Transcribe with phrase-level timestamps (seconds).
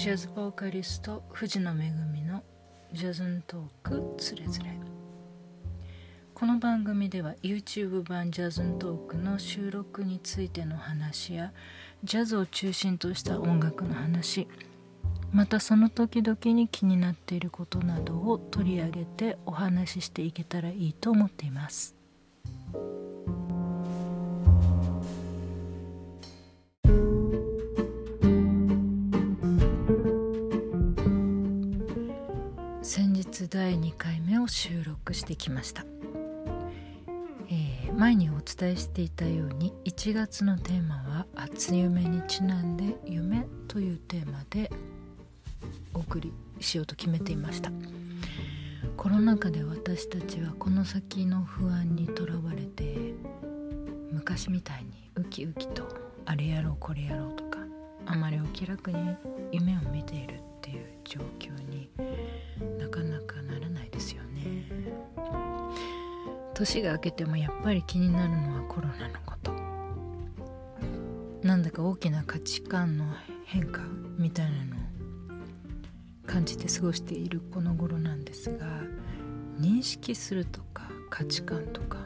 [0.00, 1.90] ジャズボーカリスト藤野恵
[2.26, 2.42] の
[2.90, 4.70] ジャズントークつれづれ。
[6.32, 11.52] この番組では YouTube 版ジャズントークの収録についての話や
[12.02, 14.48] ジャズを中心とした音楽の話
[15.34, 21.94] またその時々に気になっていることなどを取り上げてお話ししていけたらいいと思っています。
[33.50, 35.84] 第2回目を収録してきました、
[37.50, 44.70] えー、前にお伝えしていたように1月のテーマは「初夢」にちなんで「夢」というテーマで
[45.92, 47.72] お送りしようと決めていました。
[48.96, 53.14] コロナ禍で私たちはこの先の不安にとらわれて
[54.12, 55.88] 昔みたいにウキウキと
[56.24, 57.58] あれやろうこれやろうとか
[58.06, 59.16] あまりお気楽に
[59.50, 61.90] 夢を見ているっていう状況に
[66.60, 69.52] 年が明けてもやっぱり気になるのはコロナのこと。
[71.42, 73.06] なんだか大きな価値観の
[73.46, 73.80] 変化
[74.18, 74.78] みたいなのを
[76.26, 78.66] 感じて過ごしているこの頃なんですが
[79.58, 81.98] 認識するとか価値観とか。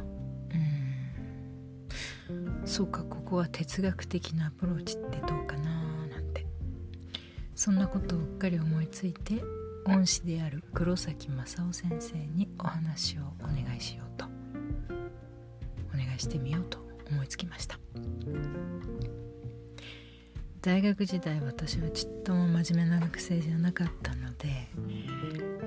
[2.28, 2.62] うん。
[2.64, 5.70] そうかここは哲学的なアプローチってどうかな
[6.06, 6.46] なんて。
[7.56, 9.42] そんなことをうっかり思いついて
[9.86, 14.33] 恩師である黒崎正夫先生にお話をお願いしようと。
[16.14, 16.78] お願いしてみようと
[17.10, 17.78] 思いつきました。
[20.62, 24.48] 大学時代私はちっとも真面目な学生じゃなかったので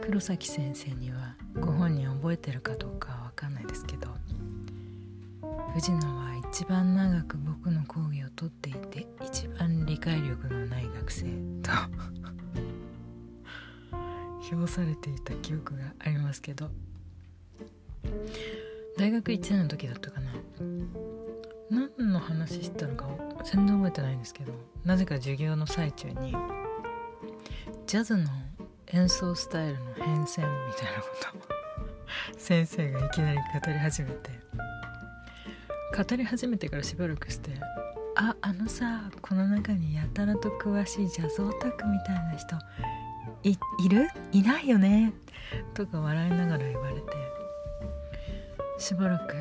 [0.02, 4.08] 黒崎先生にはご本人覚えてるかどうかは分かんないですけど
[5.76, 11.26] 藤野は一番長く僕の講義をとっていて一番理解力のない学生
[11.62, 11.70] と
[14.50, 16.72] 評されていた記憶がありますけど
[18.98, 20.32] 大学1年の時だったかな。
[21.70, 23.08] 何の話したのか
[23.44, 24.54] 全然覚えてないんですけど
[24.86, 26.34] なぜか授業の最中に
[27.86, 28.24] ジャズの
[28.94, 31.42] 演奏スタイルの変遷みたいなことを
[32.40, 34.30] 先生がいきなり語り始めて
[35.98, 37.52] 語り始めてからしばらくして
[38.16, 42.56] 「ああのさこの中にやたらと詳しいジャズオタクみたいな人
[43.44, 44.08] いいる？
[44.32, 45.12] いないよね」
[45.76, 47.02] とか笑いながら言われて
[48.78, 49.36] しばらく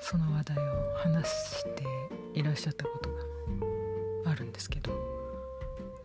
[0.00, 0.60] その話題を
[0.96, 1.84] 話して
[2.34, 3.16] いらっしゃったことが
[4.32, 4.90] あるんですけど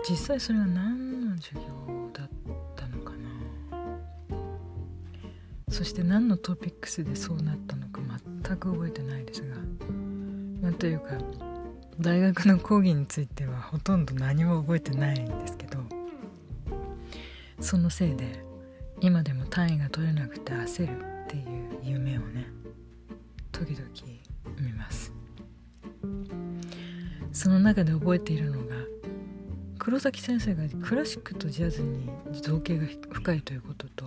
[0.07, 1.61] 実際それは何の授業
[2.13, 2.29] だっ
[2.75, 4.47] たのかな？
[5.69, 8.01] そして何のトピックスでそうなったのか
[8.43, 9.55] 全く覚えてないですが
[10.61, 11.17] なんというか
[11.99, 15.79] 大学の講義についてはほとんど何も覚えてないんですけど
[17.59, 18.43] そのせいで
[18.99, 21.12] 今でも単位が取れなくて焦る
[23.53, 23.87] 時々
[24.59, 25.13] 見ます。
[27.31, 28.75] その中で覚えているのが
[29.79, 32.09] 黒崎先生がクラシックとジャズに
[32.41, 34.05] 造形が深いということと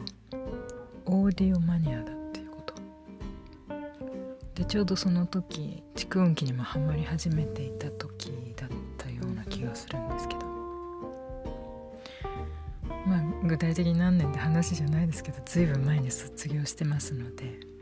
[1.06, 2.74] オーディオマニアだっていうこと。
[4.54, 10.40] でちょうどその時蓄音機にもハマり始めていた時だったような気がするんですけど。
[13.06, 17.75] まあ具体的に何年って話じゃないですけど随分前に卒業してますので。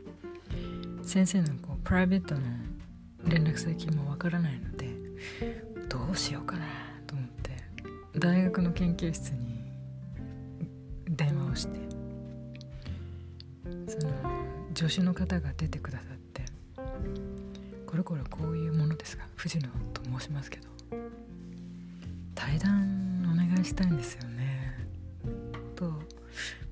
[1.05, 2.41] 先生のこうプライベートの
[3.27, 4.89] 連絡先もわからないので
[5.87, 6.65] どうしようかな
[7.05, 7.51] と思って
[8.19, 9.63] 大学の研究室に
[11.07, 11.77] 電話をして
[13.87, 14.13] その
[14.73, 16.43] 助手の方が出てくださって
[17.85, 20.67] 「これこれこういうものですが藤野と申しますけど
[22.33, 24.87] 対談お願いしたいんですよね」
[25.77, 25.85] と、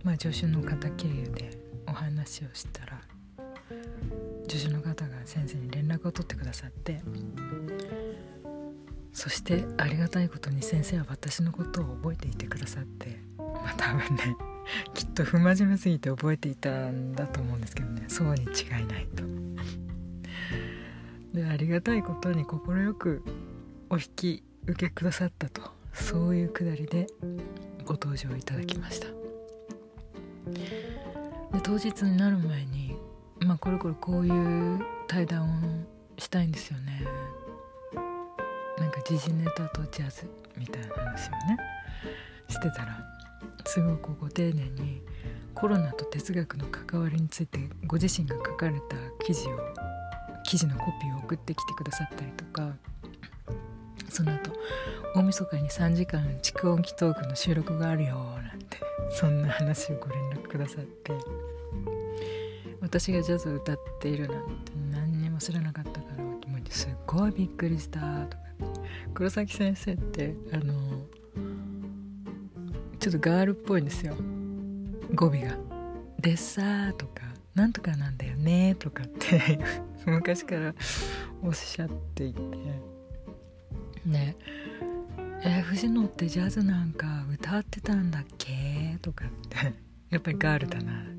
[0.03, 1.57] まあ、助手の方経由で
[1.88, 2.99] お話をしたら
[4.58, 7.02] 助手の方が先生に連絡を取ってくださって
[9.11, 14.35] そしてありがたいことに先生は私のことを覚えていてくださってまあ多分ね
[14.94, 18.05] きっと不真面目すぎて覚えていたんだと思うんですけどね。
[18.08, 19.23] そうに違いないと。
[21.34, 22.59] でありがたいことに快
[22.94, 23.23] く
[23.90, 25.61] お引き受けくださったと。
[25.94, 27.08] そういうくだりで
[27.85, 29.08] ご登場いただきました。
[30.47, 32.83] で当日になる前に
[33.45, 37.03] まあこれこれこういう対談をしたいんですよね。
[38.78, 41.57] なんか時事ネタとジャズみたいな話をね
[42.47, 42.99] してたら
[43.66, 45.01] すごくご丁寧に
[45.53, 48.95] コロナと哲学の関わりについてご自身が書かれた
[49.25, 49.59] 記事を
[50.43, 52.73] 記事のコピーを送ってきてくださったりとか
[54.09, 54.51] その後
[55.16, 58.79] 大晦日に3時間蓄音機トークの収録があるよなんて
[59.11, 61.42] そんな話をご連絡くださって。
[62.84, 68.44] 私がジャズを歌っているなんて何にも知らなかったからもうすっごいびっくりしたとか。
[69.14, 70.74] 黒崎先生ってあの
[73.00, 74.16] ちょっとガールっぽいんですよ。
[75.16, 75.58] 語尾が
[76.20, 77.24] 「でさ」とか
[77.56, 79.59] 「なんとかなんだよね」とかって
[80.06, 80.76] 昔から
[81.41, 82.41] おっしゃっていて。
[84.06, 84.35] ね。
[85.46, 89.74] え藤野ってジャズなんか歌ってたんだっけとかって。
[90.09, 91.12] やっぱりガールだな。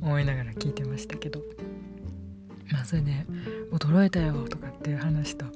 [0.00, 1.42] 思いながら聞いてましたけど。
[2.70, 3.26] まあそれで
[3.72, 5.46] 「驚いたよ」とかっていう話と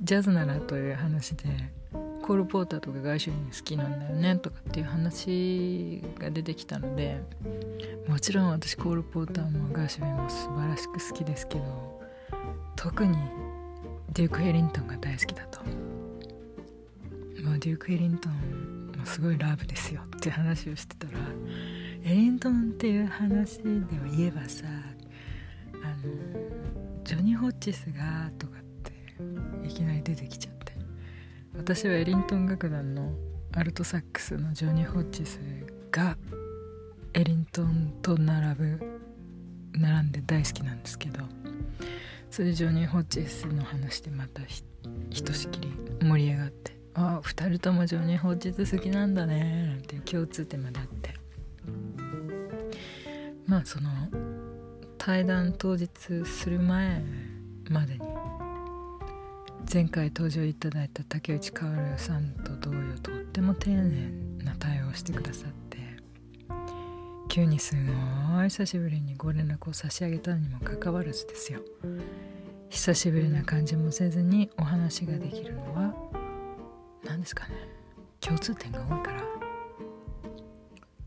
[0.00, 1.48] ジャズならという話で
[2.22, 7.20] コール・ポーターとかガーシュウィン好きなんだよねとかっていう話が出てきたので
[8.08, 12.02] もちろん私コール・ポーターもガーシュウィンも素晴らしく好きですけど
[12.76, 13.16] 特に
[14.12, 15.60] デューク・ヘリントンが大好きだと。
[17.44, 21.18] もうデューク・ヘリントンもすごいラブですよって話をしてたら
[22.04, 24.64] エリントンっていう話でも言えばさ
[25.82, 28.62] あのジョニー・ホッチスがとかっ
[29.62, 30.64] ていきなり出てきちゃって。
[31.56, 33.12] 私はエリントン楽団の
[33.52, 35.38] アルトサックスのジョニー・ホッチス
[35.90, 36.18] が
[37.14, 39.00] エリントンと並ぶ
[39.72, 41.20] 並んで大好きなんですけど
[42.30, 45.72] それでジョニー・ホッチスの話でまたひとしきり
[46.02, 51.23] 盛り上がって「ああ2人ともジョニー・ホッチス好きなんだね」なんていう共通点まであって。
[53.54, 53.88] まあその
[54.98, 55.88] 対談当日
[56.24, 57.04] する前
[57.70, 58.00] までに
[59.72, 64.10] 前回登場いただいた竹内薫さんと同様とっても丁寧
[64.42, 65.78] な対応をしてくださって
[67.28, 71.60] 急にすごい久しぶりにご連絡を差し上げたにもかかわらずですよ。
[72.70, 75.94] 久しぶりな感じもせずにお話ができるのは
[77.04, 77.54] 何ですかね。
[78.20, 79.22] 共通点が多いから。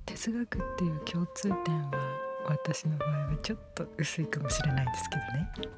[0.05, 5.77] 哲学っていう共通点は私の場合はちょっと薄いかもしれないですけどね。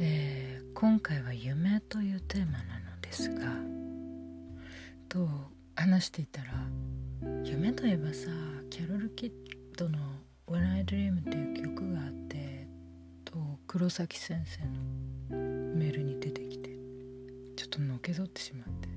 [0.00, 3.46] えー、今回は夢というテーマなのですが
[5.08, 5.28] と
[5.76, 6.48] 話していたら
[7.44, 8.30] 夢といえばさ
[8.70, 9.32] キャロル・キッ
[9.76, 9.98] ドの
[10.46, 12.57] 「When I Dream」っていう曲があって
[13.68, 14.64] 黒崎先生
[15.36, 16.70] のメールに出てきて
[17.54, 18.88] ちょっとのけぞってしまって。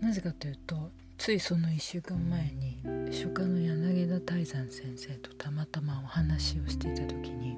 [0.00, 2.80] なぜかというとついその1週間前に
[3.12, 7.56] 書家の柳田泰山先生とたまたまお話をしていた時に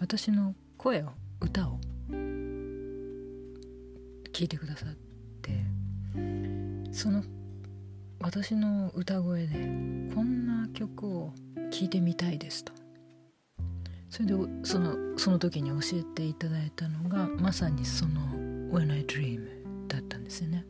[0.00, 1.78] 私の声を歌を
[4.32, 4.96] 聞いてくださっ
[5.42, 5.52] て
[6.90, 7.22] その
[8.18, 9.54] 私の歌声で
[10.14, 11.32] こんな曲を
[11.70, 12.81] 聴いてみたいですと。
[14.12, 18.20] それでそのその時に教えていただいたのがまさにその
[18.70, 19.40] 「When I Dream」
[19.88, 20.66] だったんですよね。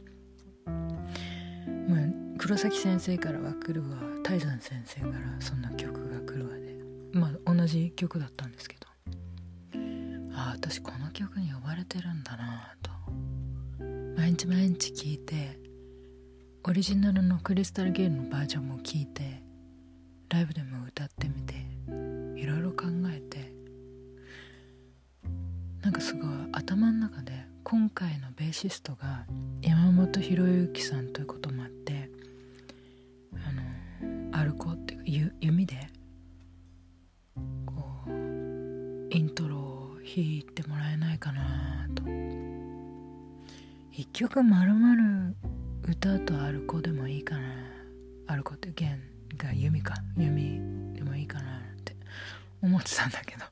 [0.65, 3.99] まあ、黒崎先生からは来るわ。
[4.23, 6.79] 泰山先生からそんな曲が来るわで。
[7.12, 8.87] まあ同じ曲だったんですけど。
[10.35, 12.93] ああ私この曲に呼ばれてるんだなと。
[14.17, 15.59] 毎日毎日聴いて
[16.62, 19.43] オリジナルのクリスタルゲールのバージョンも聴いて
[20.29, 21.52] ライブでも歌ってみて
[26.03, 27.32] すごい頭の中で
[27.63, 29.25] 今回のベーシストが
[29.63, 32.11] 山本博之さんということもあって
[33.35, 33.53] あ
[34.32, 35.77] のアルコっていうか弓で
[37.65, 37.73] こ
[38.09, 42.03] うイントロを弾いてもらえないかなと。
[43.93, 45.37] 一曲まるまる
[45.89, 47.43] 歌とアルコでもいいかな。
[48.27, 49.01] アルコって弦
[49.37, 49.94] が弓か。
[50.17, 50.61] 弓
[50.94, 51.94] でもいいかなって
[52.61, 53.44] 思ってたんだけど。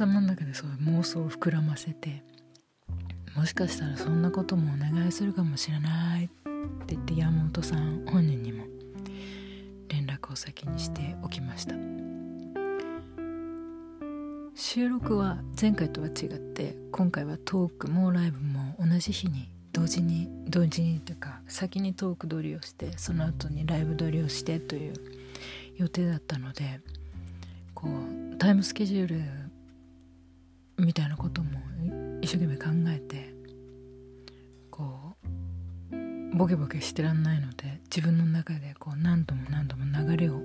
[0.00, 2.22] 頭の中でそういう妄想を膨らませて
[3.36, 6.28] もしかしたらそんなこともお願いするかもしれないっ
[6.86, 8.64] て言って山本さん本人にも
[9.88, 11.74] 連絡を先にしておきました。
[14.54, 24.94] 収録は前回とは違って今回はトークもライブも同じ日に同時に同時にというか先にトーク撮りをしてその後にライブ撮りをしてという
[25.76, 26.80] 予定だったので
[27.74, 29.39] こうタイムスケジュール
[30.80, 31.50] みたいなことも
[32.22, 33.34] 一生懸命考えて
[34.70, 35.16] こ
[35.92, 40.40] うボケボケしてらんないので自分の中でこう何度も何度も流れを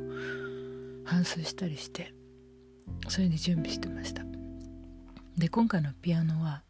[1.06, 2.14] 反芻したりして
[3.08, 4.24] それで準備してました。
[5.38, 6.64] で今回のピアノは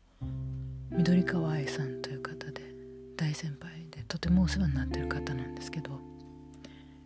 [0.92, 2.62] 緑川愛さんという方で
[3.16, 6.00] 大先輩でとてもお世話になってる方なんですけど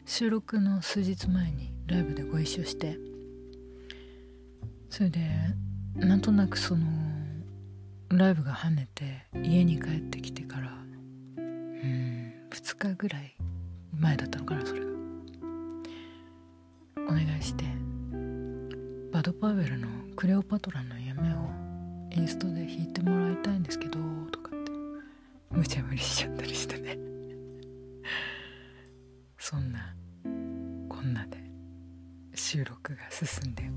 [0.05, 2.97] 収録の数日前にライブでご一緒して
[4.89, 5.19] それで
[5.95, 6.85] なんとなくその
[8.09, 10.71] ライブが跳ねて家に帰ってきてから
[11.37, 13.35] うん2日ぐらい
[13.93, 14.87] 前だったのかなそれが。
[17.07, 17.63] お願いして
[19.11, 21.49] バド・パウエルの「クレオパトラの夢」を
[22.11, 23.93] インストで弾いてもらいたいんですけど
[24.31, 24.71] とかって。
[25.51, 26.97] 無茶ぶりしちゃったりしてね。
[29.37, 29.95] そんな
[30.87, 31.43] こんなで
[32.35, 33.71] 収録が進んで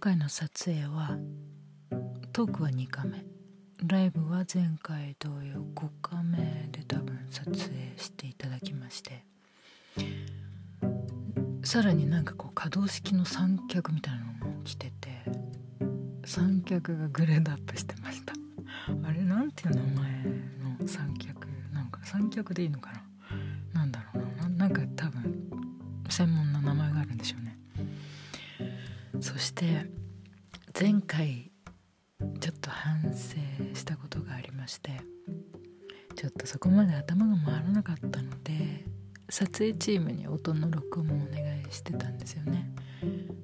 [0.00, 1.18] 回の撮影は
[2.32, 3.22] トークは2カメ
[3.84, 9.26] ライブは前回同様5カメで多分撮影していただきまして。
[11.62, 15.22] さらになんかこう可動式の三脚みたいなのも来てて
[16.24, 18.32] 三脚がグレードアップしてました。
[19.06, 20.24] あれなんていう名前
[20.80, 22.00] の三脚なのか？
[22.04, 22.90] 三脚でいいのか
[23.74, 23.80] な？
[23.80, 24.48] なんだろうな。
[24.48, 25.50] なんか多分
[26.08, 26.49] 専門
[39.30, 42.70] 撮影チームに音の録音をお願いしてたんですよね。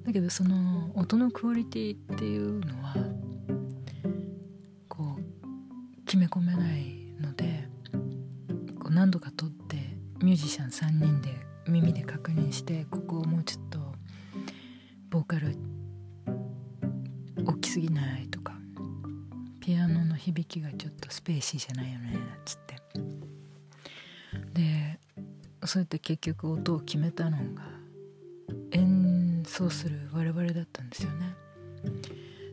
[0.05, 2.93] だけどその音のクオリティっていうのは
[4.87, 7.67] こう決め込めないので
[8.79, 9.75] こう何度か撮って
[10.21, 11.29] ミュージシャン3人で
[11.67, 12.03] 耳で
[25.77, 27.61] そうやって結局音を決めたのが
[28.71, 31.35] 演奏する我々だったんですよね。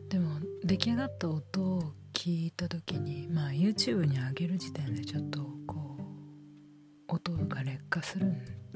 [0.09, 0.29] でも
[0.63, 5.97] 出来上がった音を聞いた時にまあ YouTube に上げる時点でちょっとこ
[7.09, 8.31] う音が劣化する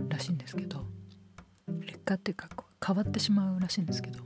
[0.08, 0.84] らしいんですけど
[1.68, 4.18] 劣化っていうかこう変わってしまうらしいんですけど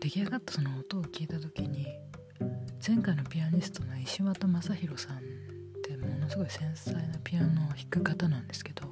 [0.00, 1.86] 出来上がったその音を聞いた時に
[2.84, 5.27] 前回のピアニストの石渡正弘さん
[5.88, 8.90] てものすごい繊細なピアノを弾く方なんですけど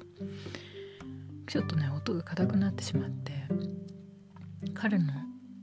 [1.45, 3.31] ちょっとね音が硬くなってしまって
[4.73, 5.13] 彼の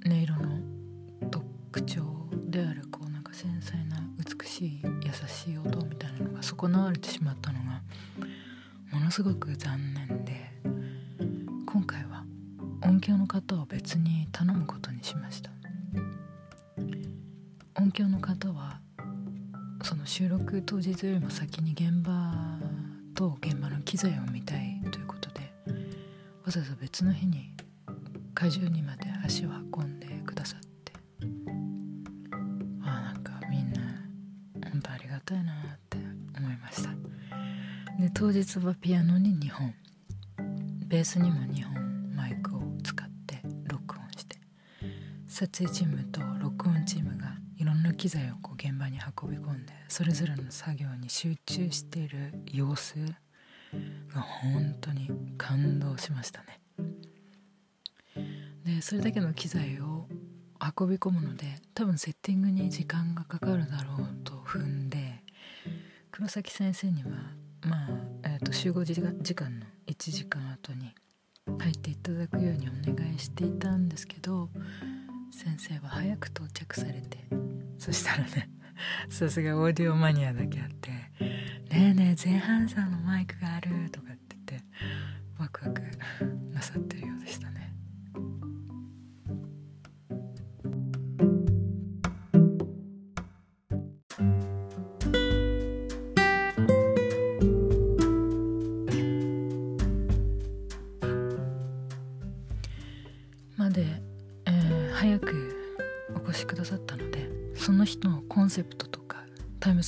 [0.06, 2.02] 音色の特徴
[2.46, 7.82] であるこうなんか繊細な美しい優しい音みたいなのが損なわれてしまったのが
[8.92, 10.03] ものすごく残念
[38.14, 39.74] 当日はピアノに2本。
[40.86, 44.36] ベースにも2本マイクを使って録音して。
[45.26, 52.94] 撮影チームと録音チームがいろんな機材をこう現場に運び込んでそれぞれの作業に集中している様子
[54.14, 56.60] が本当に感動しましたね。
[58.64, 60.06] でそれだけの機材を
[60.78, 65.24] 運び込むので多分セッティングに時間がかかるだろうと踏んで
[66.12, 67.10] 黒崎先生には
[67.66, 67.88] まあ、
[68.24, 69.10] えー、と集合時間
[69.58, 70.94] の1時間後に
[71.58, 74.50] 入っていただくようにお願いしていたんですけど
[75.30, 77.18] 先生は早く到着されて
[77.78, 78.50] そしたらね
[79.08, 80.90] さすがオーディオマニアだけあって
[81.70, 84.13] 「ねえねえ前半さんのマイクがある」とか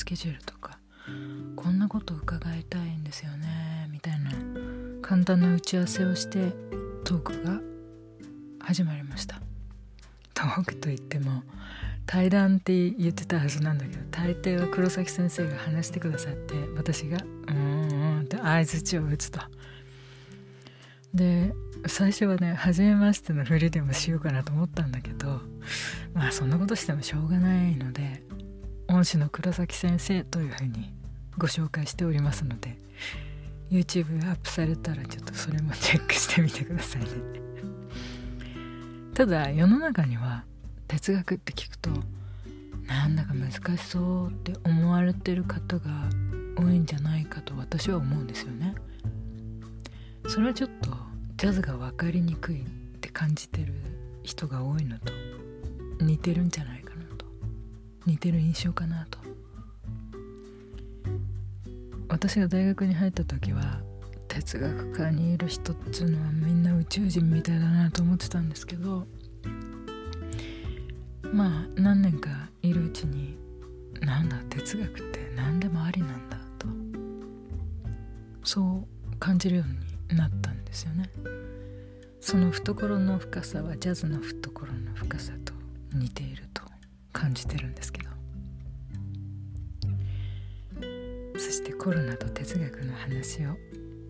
[0.07, 0.79] スケジュールとか
[1.57, 4.31] こんなこと伺いたいんですよねみたいな
[5.03, 6.53] 簡単な打ち合わせをして
[7.03, 7.61] トークが
[8.61, 9.41] 始まりました。
[10.33, 11.43] トークといっても
[12.07, 19.41] 対談って言ってたはずなんだけど大抵は黒崎先生が話してくださって私が「うーんうん」って相づちを打つと。
[21.15, 21.53] で
[21.89, 25.41] 最初はね初めましてのふりでもしようかなと思ったんだけど
[26.15, 28.23] まあそんなことしてもしょうがないので
[28.97, 30.93] 恩師の黒崎先生というふうに
[31.37, 32.79] ご紹介しておりますので
[33.71, 37.09] YouTube アップされたらちょっとそれもチェックしてみてくださいね。
[39.15, 40.45] ただ世の中には
[40.89, 41.91] 哲学って聞くと
[42.87, 46.09] なんだか難しそうって思われてる方が
[46.57, 48.75] 多いんじゃないかと私は思うんですよね。
[50.29, 50.97] それはちょっと
[51.37, 52.65] ジャズが分かりにくいっ
[53.01, 53.75] て感じてる
[54.23, 55.13] 人が多いのと
[56.01, 56.86] 似てるんじゃないかと
[58.07, 59.19] 似てる印象かなと。
[62.09, 63.81] 私が大学に入った時は
[64.29, 69.07] 哲学科にいる人っつうのはみんな宇宙人みたいだなと思ってたんですけど
[71.33, 72.31] まあ何年か
[72.63, 73.37] いるうちに
[74.01, 76.67] なんだ哲学って何でもありなんだと
[78.45, 79.65] そう感じるよ
[80.09, 81.11] うになったんですよね。
[82.21, 85.53] その懐の深さはジャズの懐の深さと
[85.95, 86.45] 似ている
[87.17, 88.11] 感じてるんですけど。
[91.39, 93.57] そしてコロナと哲学の話を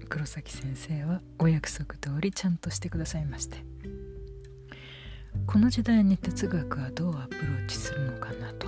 [0.08, 3.58] 黒崎先生はお約束通りちゃんとしてくださいまして。
[5.46, 8.66] この時代に哲学はどうアプローチするのかなと。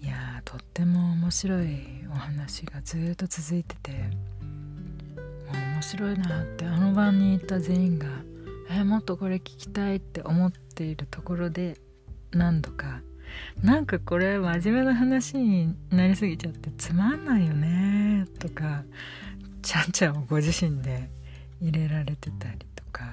[0.00, 1.76] いやとっても面白い
[2.10, 3.92] お話がずっと続いてて。
[5.52, 8.08] 面白いなってあの晩にいた全員が
[8.70, 11.80] 「えもっとこれ聞きたい」って思っているところで
[12.32, 13.00] 何度か。
[13.62, 18.84] なんかこれ真面目な話になりすぎちゃってつまんないよねとか
[19.62, 21.10] ちゃんちゃんをご自身で
[21.60, 23.04] 入れられてたりとか。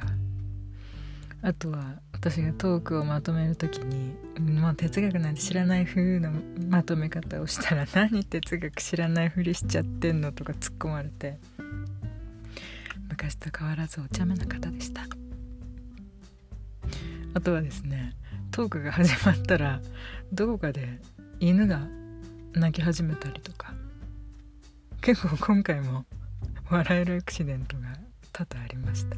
[1.41, 6.31] あとは私がトークをまとめる時にもう哲学なんて知らない風の
[6.69, 11.37] まとめ方をしたら 何哲学知らないふりしちゃってんのとか突っ込まれて。
[13.09, 15.03] 昔と変わらずお茶目な方でした。
[17.33, 18.13] あとはですね
[18.55, 19.81] トークが始まったら
[20.31, 21.01] どこかで
[21.41, 21.81] 犬が
[22.53, 23.73] 鳴き始めたりとか。
[25.01, 26.05] 結構今回も
[26.69, 27.83] 笑えるアクシデントが
[28.31, 29.17] 多々ありました、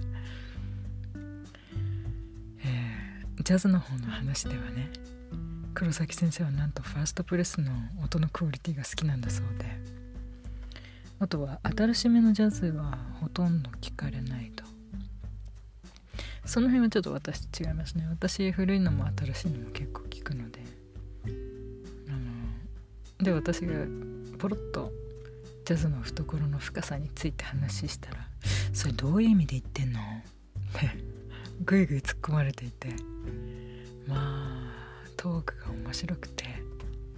[2.66, 4.90] えー、ジャズの方の話ではね
[5.76, 7.72] 黒崎先生はなんとファーストプレスの
[8.04, 9.66] 音のクオリティが好きなんだそうで。
[11.20, 14.67] あとは新しめのジャズはほとんど聞かれないと。
[16.48, 18.08] その辺はちょっと私違いますね。
[18.10, 20.62] 私古いのも新しいのも結構聞くので。
[22.08, 22.12] あ
[23.20, 23.74] ので私が
[24.38, 24.92] ポロッと
[25.66, 28.30] ジャズの懐の深さについて話したら
[28.72, 30.04] 「それどういう意味で言ってんの?」っ
[30.74, 30.90] て
[31.66, 32.96] ぐいぐい突っ込まれていて。
[34.08, 34.74] まあ
[35.18, 36.46] トークが面白くて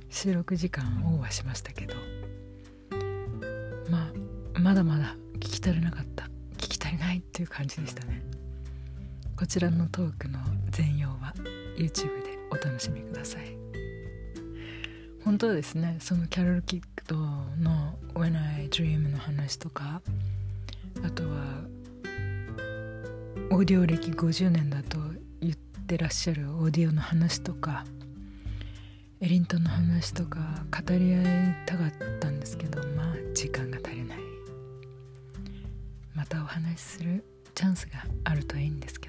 [0.10, 1.94] 収録時間オーバーしましたけど。
[3.92, 4.12] ま
[4.56, 6.26] あまだまだ聞き足りなかった。
[6.58, 8.24] 聞き足りないっていう感じでしたね。
[9.39, 10.38] こちらのトークの
[10.69, 11.34] 全容は
[11.78, 13.56] YouTube でお楽しみください。
[15.23, 15.95] 本当はですね。
[16.02, 20.02] そのキャロル・キックとの「When I Dream」の話とか
[21.02, 21.63] あとは
[23.49, 24.97] オーディオ歴50年だと
[25.39, 27.86] 言ってらっしゃるオーディオの話とか
[29.21, 34.19] エリントンの話とか語り合いたかったんですけどまあ時間が足りない。
[36.13, 37.23] またお話しする
[37.56, 39.09] チャンスがあるといいんですけ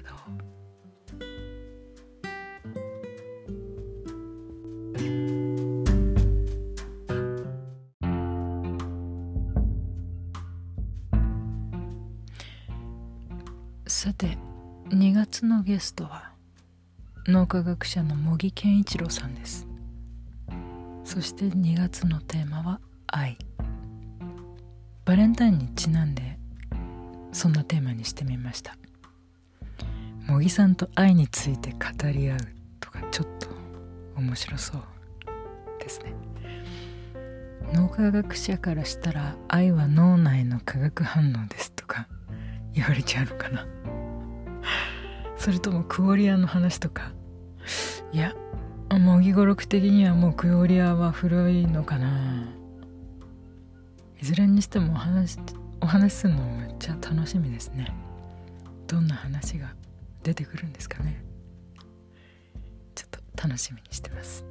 [13.87, 14.37] さて
[14.89, 16.31] 2月のゲストは
[17.27, 19.67] 脳科学者の茂木健一郎さんです。
[21.03, 23.37] そして2月のテーマは愛。
[25.05, 26.39] バレンタインにちなんで
[27.31, 28.75] そんなテーマにしてみました。
[30.31, 32.39] 茂木さんと愛について語り合う
[32.79, 33.49] とかちょっと
[34.15, 34.81] 面白そう
[35.77, 36.13] ですね。
[37.73, 42.07] 脳科学者からしたら愛は脳内の化学反応ですとか
[42.73, 43.67] 言われちゃうのかな。
[45.35, 47.11] それともクオリアの話とか。
[48.13, 48.33] いや
[48.89, 52.47] 模擬語録的にはもうクオリアは古いのかな。
[54.21, 55.37] いずれにしてもお話
[55.81, 57.93] お話しするのめっちゃ楽しみですね。
[58.87, 59.73] どんな話が
[60.23, 61.23] 出てくるんですかね。
[62.95, 64.45] ちょっと楽しみにしてます。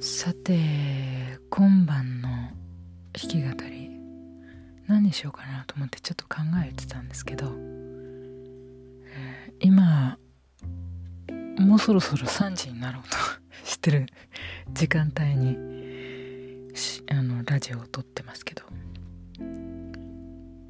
[0.00, 0.58] さて
[1.50, 2.28] 今晩の
[3.12, 3.90] 弾き語り
[4.86, 7.52] 何にしようかなと思ってちょっと考えてたんですけど
[9.60, 10.18] 今
[11.64, 13.16] もうそろそろ3時になろうと
[13.64, 14.06] してる
[14.72, 15.56] 時間帯に
[17.10, 18.62] あのラジオを撮ってますけど。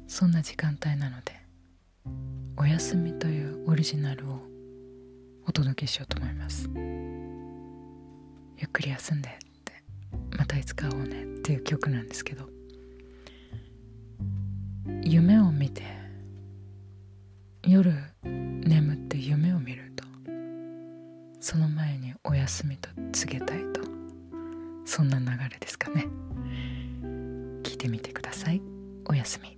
[0.07, 1.33] そんな時間帯なので
[2.55, 4.39] おやすみというオリジナルを
[5.45, 6.69] お届けしようと思います。
[8.57, 9.33] ゆっくり休んでっ
[9.65, 9.73] て
[10.37, 12.47] またいつか会おうねっていう曲なんですけど。
[15.03, 15.83] 夢を見て
[17.63, 17.91] 夜
[22.45, 23.81] 休みと告げたいと。
[24.85, 26.05] そんな流れですかね。
[27.63, 28.61] 聞いてみてください。
[29.09, 29.57] おやすみ。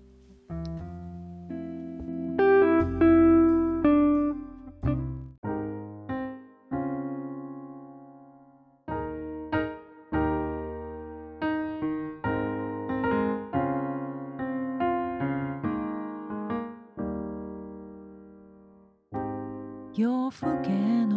[19.93, 21.16] 夜更けの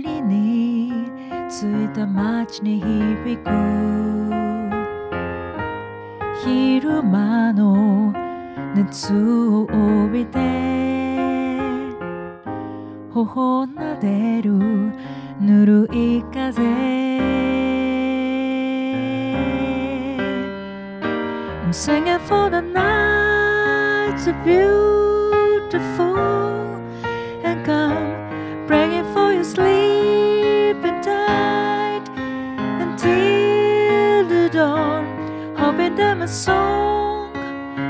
[0.00, 0.92] りに
[1.48, 3.50] ついた街に響く
[6.44, 8.12] 昼間の
[8.74, 9.64] 熱を
[10.06, 10.38] 帯びて
[13.12, 14.52] 頬なでる
[15.40, 16.62] ぬるい風
[21.72, 26.16] I'm singing for the nights of beautiful
[27.44, 28.11] and come
[29.41, 32.03] praying for your sleeping tight
[32.81, 35.05] until the dawn
[35.55, 37.31] hoping that my song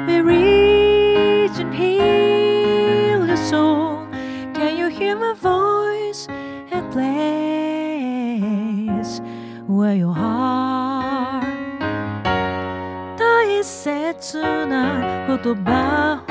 [0.07, 4.05] will reach and heal your soul
[4.53, 6.27] can you hear my voice
[6.71, 7.07] and place
[9.67, 11.45] where your heart
[13.17, 16.30] 大切な言葉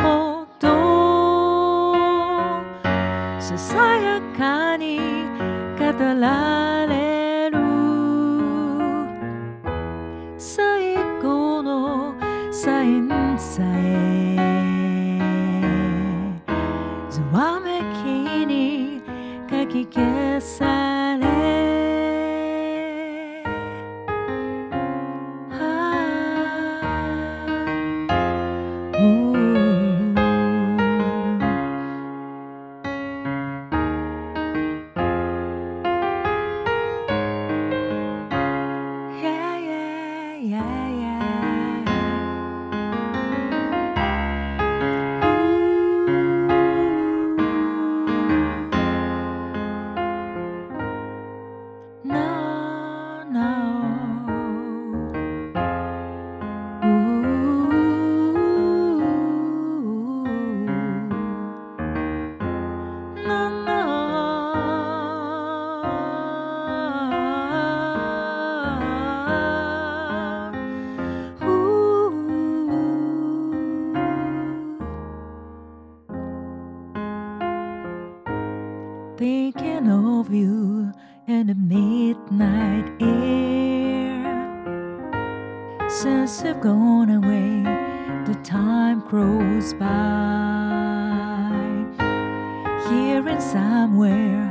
[93.41, 94.47] somewhere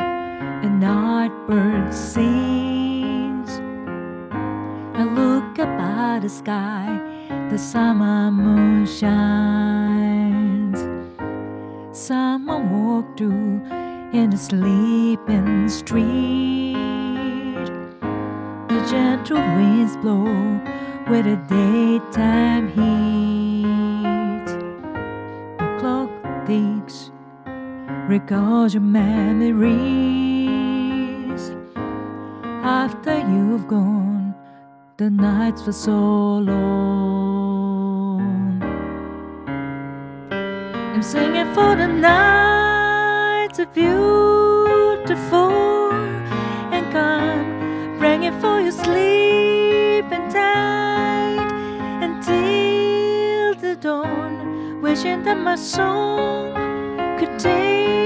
[0.62, 3.50] a night bird sings.
[4.94, 7.00] I look up at the sky,
[7.50, 9.10] the summer moon shines.
[11.96, 13.62] Someone walked through
[14.12, 16.74] in the sleeping street.
[18.68, 20.24] The gentle winds blow
[21.08, 23.69] with the daytime heat.
[28.10, 29.70] Recalls your memories.
[32.82, 34.34] After you've gone,
[34.96, 36.60] the nights were so long.
[40.32, 45.52] I'm singing for the nights are beautiful
[46.74, 51.48] and come praying for your sleeping tight
[52.02, 56.54] until the dawn, wishing that my song
[57.20, 57.99] could take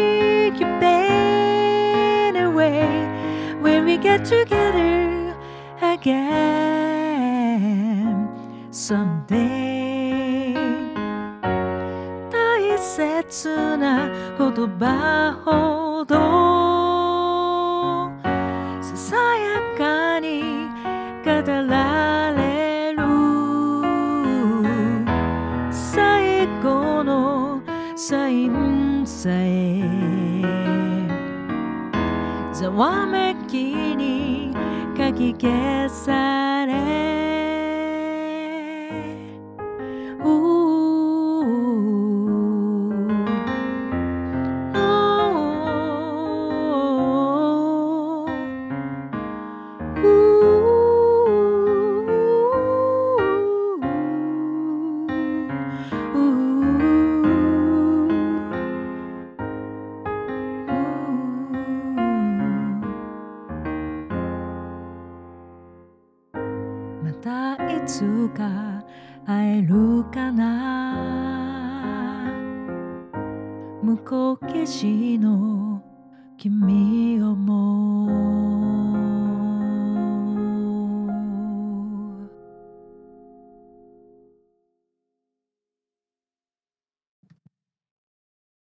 [0.60, 2.86] your pain away
[3.62, 5.36] when we get together
[5.82, 6.30] again
[8.72, 9.60] someday.
[13.30, 16.83] 切な言葉ほど
[32.75, 34.53] わめきに
[34.97, 36.75] かき消され。